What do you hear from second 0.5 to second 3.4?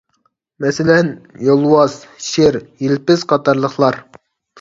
مەسىلەن: يولۋاس، شىر، يىلپىز